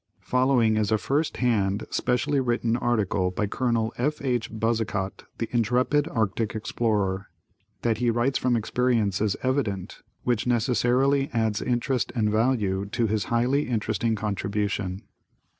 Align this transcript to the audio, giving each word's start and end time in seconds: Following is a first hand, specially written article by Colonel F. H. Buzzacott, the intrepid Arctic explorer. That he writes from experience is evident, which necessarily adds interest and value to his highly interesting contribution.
Following 0.23 0.77
is 0.77 0.91
a 0.91 0.97
first 0.97 1.37
hand, 1.37 1.85
specially 1.91 2.39
written 2.39 2.75
article 2.75 3.29
by 3.29 3.45
Colonel 3.45 3.93
F. 3.99 4.19
H. 4.19 4.51
Buzzacott, 4.51 5.25
the 5.37 5.47
intrepid 5.55 6.07
Arctic 6.07 6.55
explorer. 6.55 7.27
That 7.83 7.99
he 7.99 8.09
writes 8.09 8.39
from 8.39 8.55
experience 8.55 9.21
is 9.21 9.37
evident, 9.43 10.01
which 10.23 10.47
necessarily 10.47 11.29
adds 11.33 11.61
interest 11.61 12.11
and 12.15 12.31
value 12.31 12.87
to 12.93 13.05
his 13.05 13.25
highly 13.25 13.69
interesting 13.69 14.15
contribution. 14.15 15.03